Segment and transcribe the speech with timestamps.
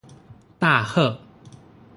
[0.57, 1.19] 大賀